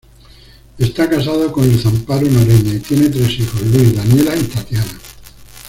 [0.79, 4.97] Está casado con Luz Amparo Noreña y tiene tres hijos Luis, Daniela y Tatiana.